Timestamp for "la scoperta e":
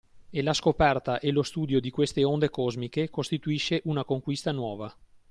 0.41-1.29